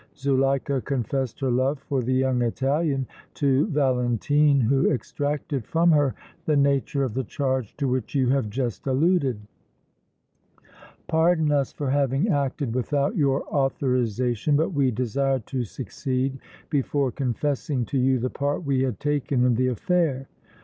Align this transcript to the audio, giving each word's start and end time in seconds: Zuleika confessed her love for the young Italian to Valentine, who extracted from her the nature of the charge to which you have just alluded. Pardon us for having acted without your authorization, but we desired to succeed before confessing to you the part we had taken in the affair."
Zuleika 0.17 0.81
confessed 0.81 1.39
her 1.41 1.51
love 1.51 1.77
for 1.77 2.01
the 2.01 2.11
young 2.11 2.41
Italian 2.41 3.05
to 3.35 3.67
Valentine, 3.67 4.59
who 4.61 4.89
extracted 4.89 5.63
from 5.63 5.91
her 5.91 6.15
the 6.47 6.57
nature 6.57 7.03
of 7.03 7.13
the 7.13 7.23
charge 7.23 7.77
to 7.77 7.87
which 7.87 8.15
you 8.15 8.29
have 8.29 8.49
just 8.49 8.87
alluded. 8.87 9.37
Pardon 11.05 11.51
us 11.51 11.71
for 11.71 11.91
having 11.91 12.29
acted 12.29 12.73
without 12.73 13.15
your 13.15 13.43
authorization, 13.53 14.55
but 14.55 14.73
we 14.73 14.89
desired 14.89 15.45
to 15.45 15.63
succeed 15.63 16.39
before 16.71 17.11
confessing 17.11 17.85
to 17.85 17.99
you 17.99 18.17
the 18.17 18.31
part 18.31 18.65
we 18.65 18.81
had 18.81 18.99
taken 18.99 19.45
in 19.45 19.53
the 19.53 19.67
affair." 19.67 20.27